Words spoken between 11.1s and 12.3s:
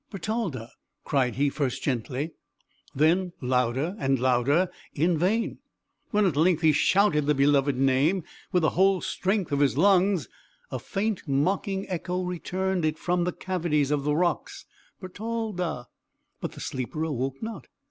mocking echo